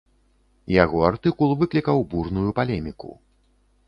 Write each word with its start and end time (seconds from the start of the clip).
Яго 0.83 1.03
артыкул 1.09 1.53
выклікаў 1.63 2.01
бурную 2.13 2.55
палеміку. 2.61 3.11